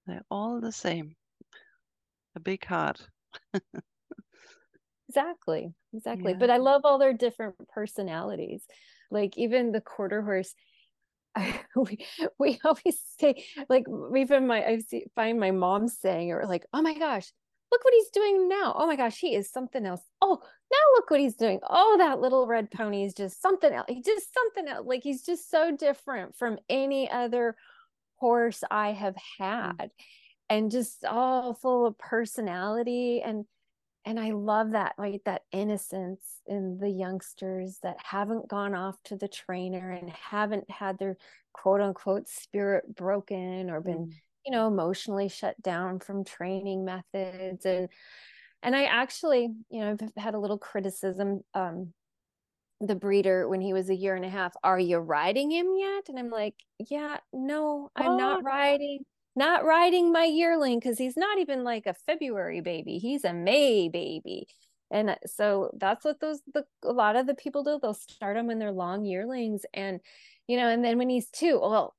[0.08, 1.15] They're all the same
[2.36, 3.08] a big heart.
[5.10, 6.32] exactly, exactly.
[6.34, 6.38] Yeah.
[6.38, 8.63] But I love all their different personalities.
[9.12, 10.54] Like even the quarter horse,
[11.36, 12.06] I, we
[12.39, 16.82] we always say like even my I see, find my mom saying or like, oh
[16.82, 17.32] my gosh,
[17.71, 18.74] look what he's doing now.
[18.76, 20.02] Oh my gosh, he is something else.
[20.21, 21.60] Oh, now look what he's doing.
[21.67, 23.86] Oh, that little red pony is just something else.
[23.89, 24.86] He's just something else.
[24.88, 27.56] Like he's just so different from any other
[28.15, 29.19] horse I have mm.
[29.39, 29.91] had
[30.49, 33.45] and just all full of personality and
[34.08, 39.15] and I love that like that innocence in the youngsters that haven't gone off to
[39.15, 41.17] the trainer and haven't had their
[41.53, 44.13] quote unquote spirit broken or been mm.
[44.45, 47.89] you know emotionally shut down from training methods and
[48.62, 51.93] and I actually you know I've had a little criticism um
[52.81, 56.10] the breeder when he was a year and a half are you riding him yet
[56.10, 56.55] and i'm like
[56.89, 58.17] yeah no i'm oh.
[58.17, 58.99] not riding
[59.36, 62.98] not riding my yearling because he's not even like a February baby.
[62.98, 64.48] He's a May baby.
[64.91, 67.80] And uh, so that's what those the a lot of the people do.
[67.82, 69.65] They'll start them when they're long yearlings.
[69.74, 70.00] And
[70.48, 71.95] you know, and then when he's two, well,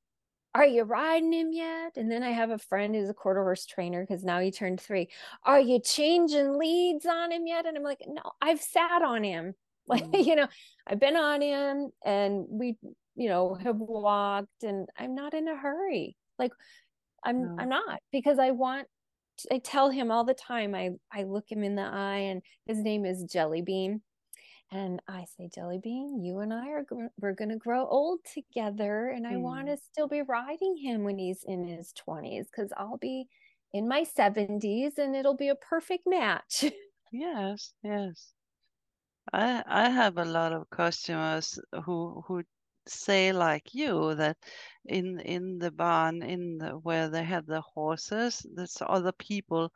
[0.56, 1.92] are you riding him yet?
[1.96, 4.80] And then I have a friend who's a quarter horse trainer because now he turned
[4.80, 5.10] three.
[5.44, 7.66] Are you changing leads on him yet?
[7.66, 9.54] And I'm like, no, I've sat on him.
[9.88, 10.26] Like, mm.
[10.26, 10.48] you know,
[10.84, 12.76] I've been on him and we,
[13.14, 16.16] you know, have walked and I'm not in a hurry.
[16.40, 16.50] Like
[17.26, 17.56] I'm no.
[17.62, 18.86] I'm not because I want
[19.52, 20.74] I tell him all the time.
[20.74, 24.00] I I look him in the eye and his name is Jelly Bean.
[24.72, 26.84] And I say, Jelly Bean, you and I are
[27.20, 29.40] we're going to grow old together and I mm.
[29.40, 33.28] want to still be riding him when he's in his 20s cuz I'll be
[33.72, 36.64] in my 70s and it'll be a perfect match.
[37.12, 38.32] yes, yes.
[39.32, 42.42] I I have a lot of customers who who
[42.88, 44.36] say like you that
[44.86, 49.72] in in the barn in the, where they have the horses there's other people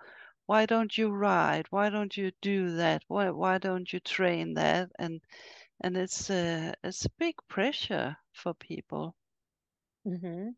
[0.51, 1.67] why don't you ride?
[1.71, 3.05] Why don't you do that?
[3.07, 4.91] Why why don't you train that?
[4.99, 5.21] And
[5.81, 9.15] and it's a it's a big pressure for people.
[10.05, 10.49] Mm-hmm.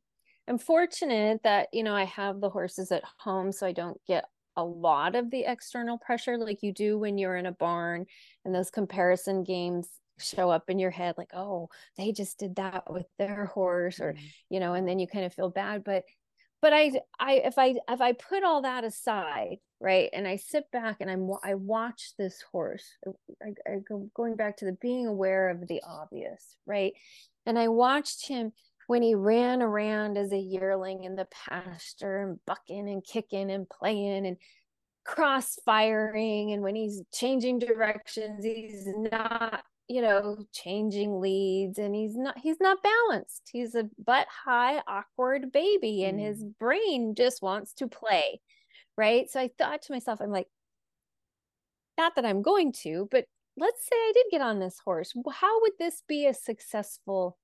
[0.49, 4.25] i'm fortunate that you know i have the horses at home so i don't get
[4.57, 8.07] a lot of the external pressure like you do when you're in a barn
[8.45, 12.91] and those comparison games show up in your head like oh they just did that
[12.91, 14.27] with their horse or mm-hmm.
[14.51, 16.05] you know and then you kind of feel bad but
[16.61, 20.71] but i i if i if i put all that aside right and i sit
[20.71, 22.85] back and i'm i watch this horse
[23.43, 26.93] I, I go going back to the being aware of the obvious right
[27.47, 28.53] and i watched him
[28.87, 33.69] when he ran around as a yearling in the pasture and bucking and kicking and
[33.69, 34.37] playing and
[35.05, 42.17] cross firing and when he's changing directions he's not you know changing leads and he's
[42.17, 43.51] not he's not balanced.
[43.53, 46.27] He's a butt high awkward baby and mm.
[46.27, 48.41] his brain just wants to play
[48.97, 49.31] right?
[49.31, 50.49] So i thought to myself i'm like
[51.99, 55.13] not that i'm going to but let's say i did get on this horse.
[55.33, 57.39] How would this be a successful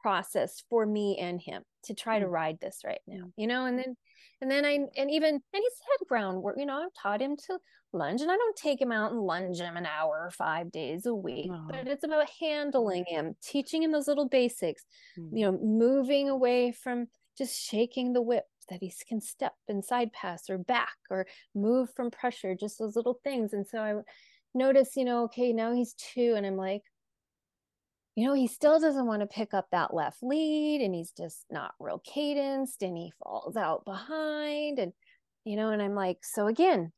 [0.00, 2.22] process for me and him to try mm.
[2.22, 3.96] to ride this right now you know and then
[4.44, 7.58] and then I and even and he's had groundwork, you know, I've taught him to
[7.94, 11.14] lunge and I don't take him out and lunge him an hour five days a
[11.14, 11.64] week, no.
[11.70, 14.84] but it's about handling him, teaching him those little basics,
[15.18, 15.30] mm.
[15.32, 17.06] you know, moving away from
[17.38, 21.88] just shaking the whip that he can step and side pass or back or move
[21.94, 23.54] from pressure, just those little things.
[23.54, 23.94] And so I
[24.54, 26.82] notice, you know, okay, now he's two, and I'm like,
[28.16, 31.44] you know, he still doesn't want to pick up that left lead and he's just
[31.50, 34.78] not real cadenced and he falls out behind.
[34.78, 34.92] And,
[35.44, 36.92] you know, and I'm like, so again,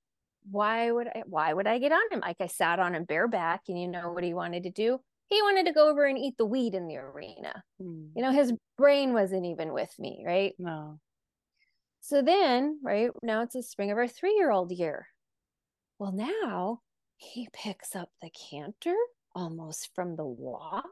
[0.50, 2.20] why would I why would I get on him?
[2.20, 5.00] Like I sat on him bareback and you know what he wanted to do?
[5.28, 7.64] He wanted to go over and eat the weed in the arena.
[7.82, 8.10] Mm.
[8.14, 10.52] You know, his brain wasn't even with me, right?
[10.58, 11.00] No.
[12.00, 15.08] So then, right, now it's the spring of our three-year-old year.
[15.98, 16.82] Well, now
[17.16, 18.94] he picks up the canter
[19.34, 20.86] almost from the walk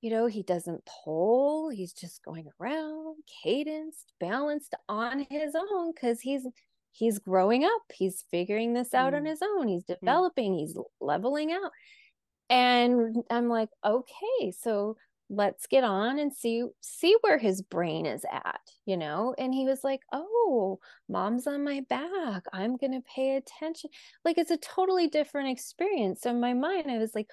[0.00, 6.20] you know, he doesn't pull, he's just going around, cadenced, balanced on his own because
[6.20, 6.46] he's
[6.92, 9.16] he's growing up, he's figuring this out mm.
[9.16, 9.98] on his own, he's mm.
[9.98, 10.60] developing, mm.
[10.60, 11.72] he's leveling out.
[12.50, 14.96] And I'm like, okay, so
[15.30, 19.66] let's get on and see see where his brain is at you know and he
[19.66, 23.90] was like oh mom's on my back i'm going to pay attention
[24.24, 27.26] like it's a totally different experience so in my mind i was like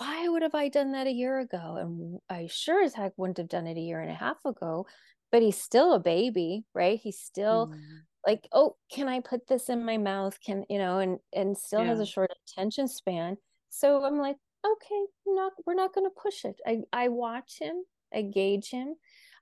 [0.00, 1.76] why would have I done that a year ago?
[1.76, 4.86] And I sure as heck wouldn't have done it a year and a half ago.
[5.30, 6.98] But he's still a baby, right?
[6.98, 7.78] He's still mm.
[8.26, 10.38] like, oh, can I put this in my mouth?
[10.44, 11.88] Can you know, and and still yeah.
[11.88, 13.36] has a short attention span.
[13.68, 16.56] So I'm like, okay, not we're not gonna push it.
[16.66, 18.94] I I watch him, I gauge him.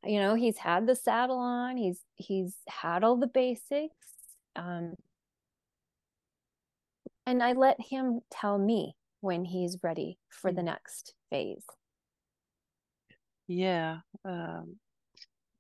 [0.03, 3.95] You know, he's had the saddle on, he's he's had all the basics.
[4.57, 4.95] Um
[7.27, 10.67] and I let him tell me when he's ready for the mm.
[10.67, 11.65] next phase.
[13.47, 14.77] Yeah um,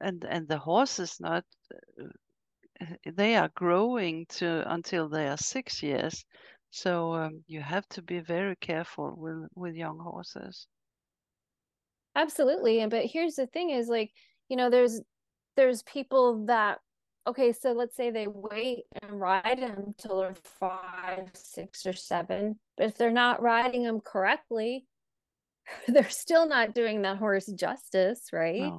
[0.00, 1.44] and and the horse is not
[2.00, 6.24] uh, they are growing to until they are six years.
[6.70, 10.66] So um, you have to be very careful with with young horses.
[12.14, 14.10] Absolutely and but here's the thing is like
[14.48, 15.00] you know there's
[15.56, 16.78] there's people that
[17.28, 22.58] okay, so let's say they wait and ride them until they're five, six, or seven.
[22.76, 24.86] But if they're not riding them correctly,
[25.88, 28.60] they're still not doing that horse justice, right?
[28.60, 28.78] No.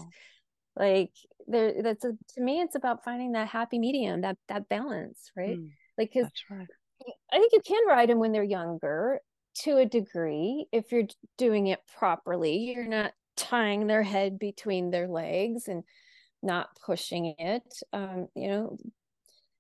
[0.76, 1.12] Like
[1.48, 5.58] there, that's a, to me, it's about finding that happy medium, that that balance, right?
[5.58, 6.68] Mm, like, because right.
[7.32, 9.20] I think you can ride them when they're younger
[9.64, 11.08] to a degree if you're
[11.38, 12.58] doing it properly.
[12.58, 15.84] You're not tying their head between their legs and
[16.42, 18.78] not pushing it um you know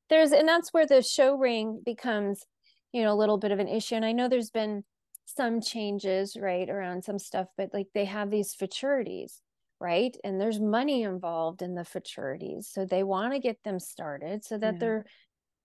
[0.09, 2.45] there's and that's where the show ring becomes
[2.93, 3.95] you know a little bit of an issue.
[3.95, 4.83] And i know there's been
[5.25, 9.41] some changes right around some stuff but like they have these futurities
[9.79, 10.15] right?
[10.23, 14.57] And there's money involved in the futurities so they want to get them started so
[14.57, 14.79] that yeah.
[14.79, 15.05] they're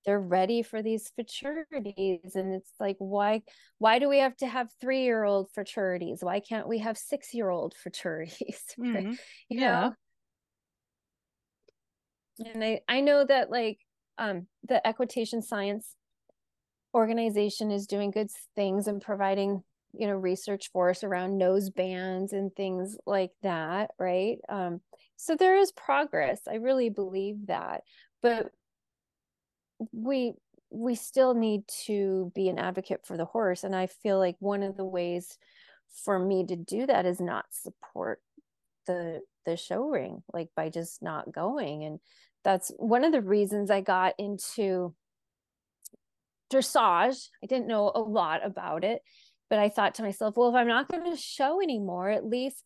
[0.04, 3.42] they're ready for these futurities and it's like why
[3.78, 7.32] why do we have to have three year old futurities why can't we have six
[7.32, 9.12] year old futurities mm-hmm.
[9.48, 9.80] you yeah.
[9.80, 9.94] know
[12.38, 13.78] and i i know that like
[14.18, 15.94] um the equitation science
[16.94, 22.32] organization is doing good things and providing you know research for us around nose bands
[22.32, 24.38] and things like that right?
[24.48, 24.80] Um
[25.16, 26.42] so there is progress.
[26.48, 27.82] I really believe that.
[28.22, 28.50] But
[29.92, 30.34] we
[30.70, 33.64] we still need to be an advocate for the horse.
[33.64, 35.36] And i feel like one of the ways
[36.04, 38.20] for me to do that is not support
[38.86, 42.00] the the show ring like by just not going and
[42.44, 44.94] that's one of the reasons I got into
[46.52, 47.28] dressage.
[47.42, 49.02] I didn't know a lot about it,
[49.50, 52.62] but I thought to myself, well, if I'm not going to show anymore, at least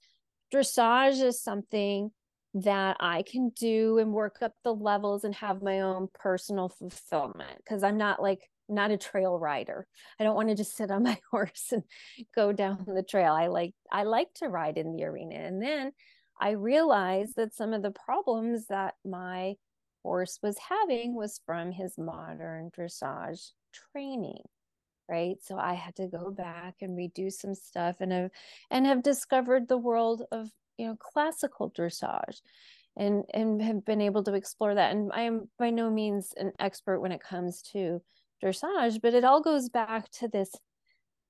[0.53, 2.11] dressage is something
[2.55, 7.59] that I can do and work up the levels and have my own personal fulfillment
[7.59, 9.87] because I'm not like not a trail rider.
[10.19, 11.83] I don't want to just sit on my horse and
[12.35, 13.33] go down the trail.
[13.33, 15.37] I like I like to ride in the arena.
[15.37, 15.93] And then
[16.41, 19.55] I realized that some of the problems that my
[20.09, 23.51] horse was having was from his modern dressage
[23.93, 24.43] training
[25.11, 25.37] right?
[25.43, 28.31] So i had to go back and redo some stuff and have
[28.71, 32.41] and have discovered the world of you know classical dressage
[32.97, 34.93] and and have been able to explore that.
[34.93, 38.01] And i am by no means an expert when it comes to
[38.43, 40.51] dressage but it all goes back to this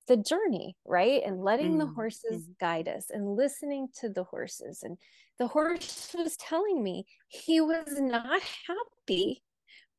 [0.08, 1.78] the journey right and letting mm.
[1.78, 2.58] the horses mm.
[2.60, 4.96] guide us and listening to the horses and
[5.38, 9.42] the horse was telling me he was not happy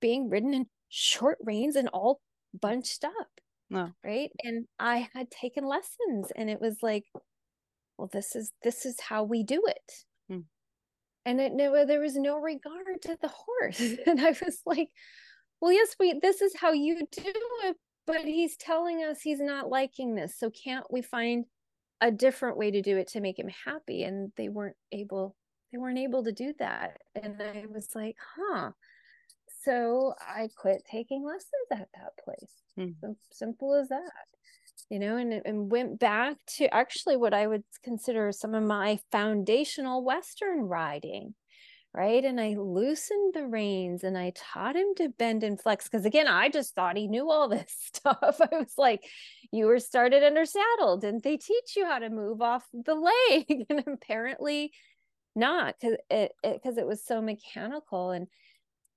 [0.02, 2.20] being ridden in short reins and all
[2.60, 3.28] bunched up.
[3.70, 3.92] No.
[4.04, 4.32] Right.
[4.44, 7.06] And I had taken lessons and it was like,
[7.98, 9.92] well, this is this is how we do it.
[10.28, 10.40] Hmm.
[11.26, 13.80] And it no there was no regard to the horse.
[14.08, 14.90] and I was like,
[15.62, 17.34] well, yes, we this is how you do
[17.66, 17.78] it,
[18.14, 20.38] but he's telling us he's not liking this.
[20.38, 21.46] So can't we find
[22.02, 25.36] a different way to do it to make him happy and they weren't able
[25.72, 28.72] they weren't able to do that and i was like huh
[29.64, 32.54] so I quit taking lessons at that place.
[32.78, 33.16] Mm.
[33.32, 34.12] simple as that.
[34.90, 39.00] You know, and and went back to actually what I would consider some of my
[39.12, 41.36] foundational Western riding
[41.94, 42.24] right?
[42.24, 45.86] And I loosened the reins and I taught him to bend and flex.
[45.86, 48.40] Because again, I just thought he knew all this stuff.
[48.40, 49.04] I was like,
[49.52, 50.98] you were started under saddle.
[50.98, 53.66] Didn't they teach you how to move off the leg?
[53.70, 54.72] and apparently
[55.36, 58.12] not because it because it, it was so mechanical.
[58.12, 58.28] And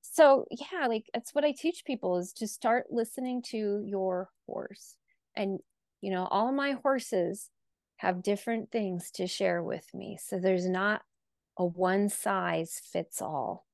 [0.02, 4.96] so yeah, like that's what I teach people is to start listening to your horse.
[5.34, 5.60] And
[6.00, 7.48] you know, all my horses
[7.96, 10.18] have different things to share with me.
[10.20, 11.02] So there's not
[11.56, 13.66] a one size fits all.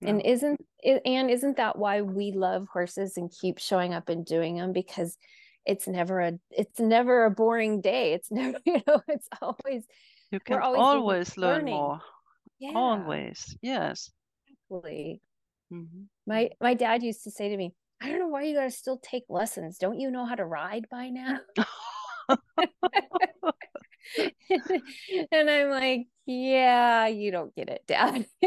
[0.00, 0.10] No.
[0.10, 0.60] And isn't
[1.04, 5.16] and isn't that why we love horses and keep showing up and doing them because
[5.64, 8.12] it's never a it's never a boring day.
[8.12, 9.86] It's never you know it's always
[10.30, 12.00] you can always, always learn more.
[12.58, 12.72] Yeah.
[12.74, 14.10] Always, yes.
[14.48, 15.20] Exactly.
[15.72, 16.02] Mm-hmm.
[16.26, 17.72] My my dad used to say to me,
[18.02, 19.78] "I don't know why you got to still take lessons.
[19.78, 21.38] Don't you know how to ride by now?"
[25.32, 28.26] and I'm like, yeah, you don't get it, Dad.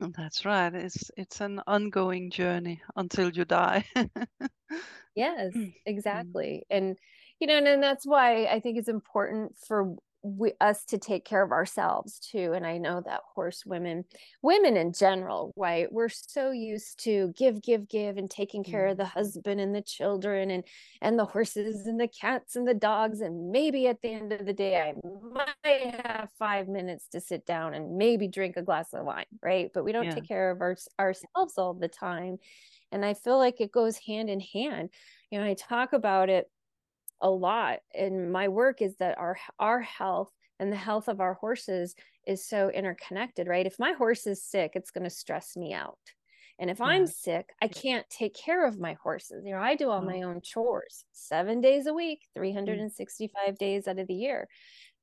[0.00, 0.74] That's right.
[0.74, 3.84] It's it's an ongoing journey until you die.
[5.14, 5.74] yes, mm.
[5.84, 6.64] exactly.
[6.70, 6.96] And
[7.38, 11.42] you know, and that's why I think it's important for we us to take care
[11.42, 14.04] of ourselves too and i know that horse women
[14.42, 18.98] women in general right we're so used to give give give and taking care of
[18.98, 19.18] the mm-hmm.
[19.18, 20.64] husband and the children and
[21.00, 24.44] and the horses and the cats and the dogs and maybe at the end of
[24.44, 24.94] the day i
[25.32, 29.70] might have five minutes to sit down and maybe drink a glass of wine right
[29.72, 30.14] but we don't yeah.
[30.14, 32.36] take care of our, ourselves all the time
[32.92, 34.90] and i feel like it goes hand in hand
[35.30, 36.50] you know i talk about it
[37.20, 41.34] a lot in my work is that our our health and the health of our
[41.34, 41.94] horses
[42.26, 45.98] is so interconnected right if my horse is sick it's going to stress me out
[46.58, 46.86] and if yeah.
[46.86, 50.22] i'm sick i can't take care of my horses you know i do all my
[50.22, 52.40] own chores 7 days a week mm.
[52.40, 53.58] 365 mm.
[53.58, 54.48] days out of the year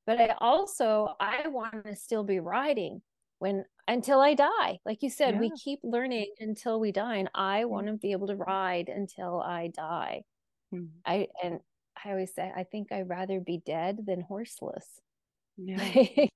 [0.06, 3.02] but i also i want to still be riding
[3.40, 5.40] when until i die like you said yeah.
[5.40, 9.40] we keep learning until we die and i want to be able to ride until
[9.40, 10.22] i die
[10.72, 10.88] mm.
[11.04, 11.60] i and
[12.04, 14.86] I always say, I think I'd rather be dead than horseless.
[15.56, 15.78] Yeah.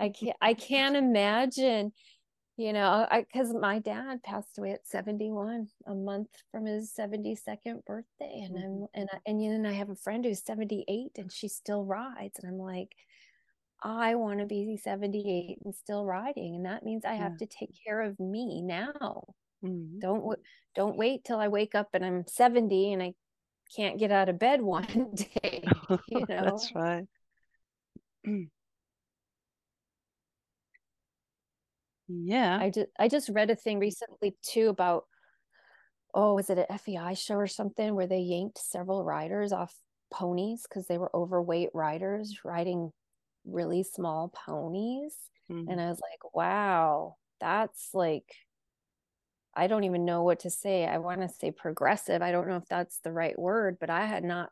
[0.00, 1.92] I can't, I can't imagine,
[2.56, 7.84] you know, I, cause my dad passed away at 71, a month from his 72nd
[7.86, 8.42] birthday.
[8.44, 8.82] And mm-hmm.
[8.82, 12.40] I'm, and I, and then I have a friend who's 78 and she still rides.
[12.42, 12.90] And I'm like,
[13.82, 16.56] I want to be 78 and still riding.
[16.56, 19.24] And that means I have to take care of me now.
[19.64, 19.98] Mm-hmm.
[20.00, 20.38] Don't,
[20.74, 23.14] don't wait till I wake up and I'm 70 and I
[23.74, 25.64] can't get out of bed one day.
[26.08, 26.26] You know?
[26.28, 27.06] That's right.
[32.08, 32.58] yeah.
[32.60, 35.04] I just I just read a thing recently too about
[36.14, 39.74] oh, was it an FEI show or something where they yanked several riders off
[40.12, 42.92] ponies because they were overweight riders riding
[43.44, 45.16] really small ponies.
[45.50, 45.70] Mm-hmm.
[45.70, 48.34] And I was like, wow, that's like
[49.54, 50.86] I don't even know what to say.
[50.86, 52.22] I want to say progressive.
[52.22, 54.50] I don't know if that's the right word, but I had not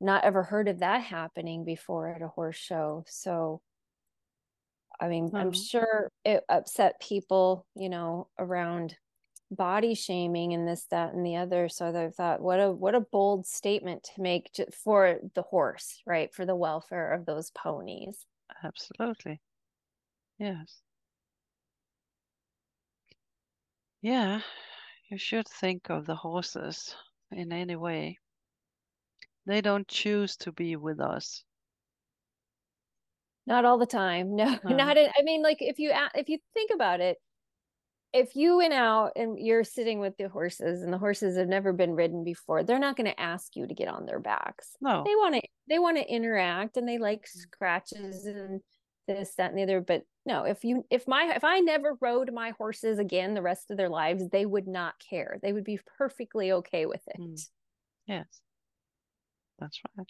[0.00, 3.04] not ever heard of that happening before at a horse show.
[3.08, 3.60] So
[5.00, 5.58] I mean, I'm uh-huh.
[5.58, 8.96] sure it upset people, you know, around
[9.50, 11.68] body shaming and this, that, and the other.
[11.68, 14.50] So i thought, what a what a bold statement to make
[14.84, 16.32] for the horse, right?
[16.32, 18.26] For the welfare of those ponies.
[18.62, 19.40] Absolutely.
[20.38, 20.80] Yes.
[24.02, 24.40] Yeah,
[25.08, 26.94] you should think of the horses
[27.30, 28.18] in any way.
[29.46, 31.44] They don't choose to be with us.
[33.46, 34.36] Not all the time.
[34.36, 34.76] No, no.
[34.76, 37.16] not in, I mean, like if you if you think about it,
[38.12, 41.72] if you went out and you're sitting with the horses and the horses have never
[41.72, 44.76] been ridden before, they're not going to ask you to get on their backs.
[44.80, 47.28] No, they want to they want to interact and they like mm.
[47.28, 48.60] scratches and
[49.06, 52.32] this that and the other but no if you if my if i never rode
[52.32, 55.38] my horses again the rest of their lives they would not care.
[55.42, 57.20] They would be perfectly okay with it.
[57.20, 57.48] Mm.
[58.06, 58.26] yes.
[59.58, 60.06] That's right.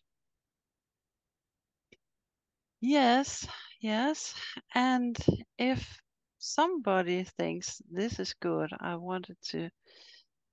[2.80, 3.46] Yes
[3.80, 4.34] yes
[4.74, 5.16] and
[5.58, 6.00] if
[6.38, 9.68] somebody thinks this is good i wanted to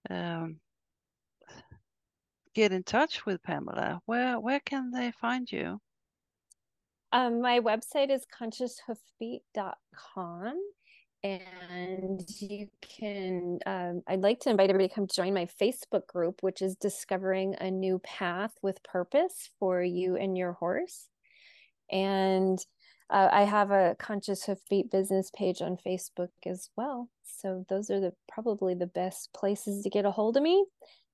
[0.10, 0.60] um,
[2.56, 4.02] get in touch with pamela.
[4.06, 5.80] Where where can they find you
[7.12, 10.54] um, my website is conscioushoofbeat.com.
[11.22, 16.42] And you can, um, I'd like to invite everybody to come join my Facebook group,
[16.42, 21.10] which is Discovering a New Path with Purpose for You and Your Horse.
[21.92, 22.58] And
[23.10, 27.10] uh, I have a conscious hoofbeat business page on Facebook as well.
[27.24, 30.64] So those are the probably the best places to get a hold of me.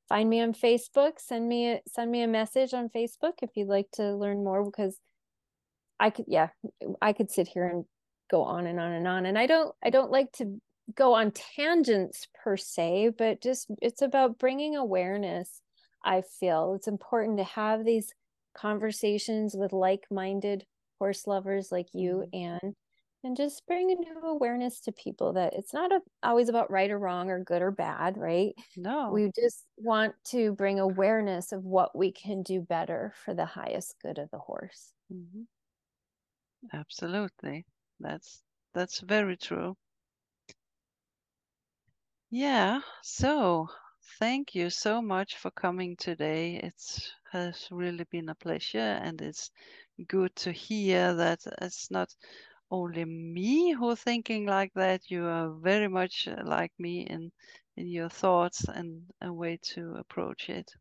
[0.08, 1.20] Find me on Facebook.
[1.20, 4.64] Send me a, send me a message on Facebook if you'd like to learn more
[4.64, 5.00] because
[6.00, 6.50] I could yeah
[7.02, 7.86] I could sit here and
[8.30, 10.60] go on and on and on and I don't I don't like to
[10.96, 15.62] go on tangents per se but just it's about bringing awareness
[16.04, 18.14] I feel it's important to have these
[18.56, 20.66] conversations with like-minded
[21.00, 22.64] horse lovers like you mm-hmm.
[22.66, 22.76] and
[23.24, 26.92] and just bring a new awareness to people that it's not a, always about right
[26.92, 31.64] or wrong or good or bad right no we just want to bring awareness of
[31.64, 35.42] what we can do better for the highest good of the horse mm-hmm.
[36.74, 37.66] Absolutely
[38.00, 38.44] that's
[38.74, 39.76] that's very true
[42.32, 43.68] yeah so
[44.20, 46.82] thank you so much for coming today it
[47.32, 49.52] has really been a pleasure and it's
[50.08, 52.10] good to hear that it's not
[52.72, 55.02] only me who thinking like that.
[55.10, 57.32] You are very much uh, like me in
[57.78, 60.72] in your thoughts and a way to approach it.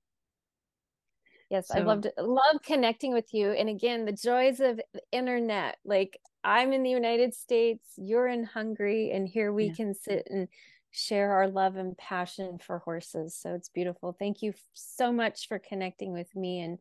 [1.50, 3.52] Yes, so, I loved love connecting with you.
[3.52, 5.76] And again, the joys of the internet.
[5.84, 9.74] Like I'm in the United States, you're in Hungary, and here we yeah.
[9.74, 10.48] can sit and
[10.90, 13.36] share our love and passion for horses.
[13.36, 14.16] So it's beautiful.
[14.18, 16.78] Thank you so much for connecting with me and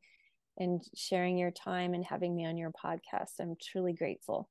[0.58, 3.40] and sharing your time and having me on your podcast.
[3.40, 4.50] I'm truly grateful.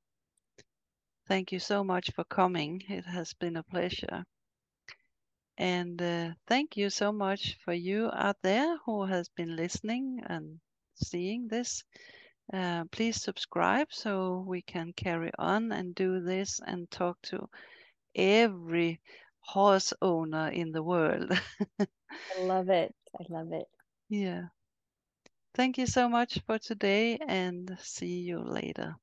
[1.29, 2.83] Thank you so much for coming.
[2.89, 4.25] It has been a pleasure.
[5.59, 10.61] And uh, thank you so much for you out there who has been listening and
[10.95, 11.85] seeing this.
[12.53, 17.49] Uh, please subscribe so we can carry on and do this and talk to
[18.15, 19.01] every
[19.41, 21.31] horse owner in the world.
[22.37, 22.95] I love it.
[23.19, 23.69] I love it.
[24.09, 24.49] Yeah.
[25.55, 28.97] Thank you so much for today and see you later.